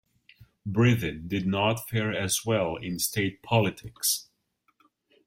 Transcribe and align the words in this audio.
Breathitt 0.67 1.27
did 1.27 1.45
not 1.45 1.87
fare 1.87 2.11
as 2.11 2.43
well 2.43 2.75
in 2.75 2.97
state 2.97 3.43
politics. 3.43 4.29